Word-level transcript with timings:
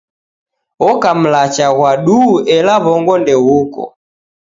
Oka 0.89 1.09
mlacha 1.19 1.67
ghwa 1.75 1.91
duu 2.05 2.33
ela 2.55 2.73
wongo 2.85 3.13
nde 3.21 3.33
ghuko. 3.43 3.83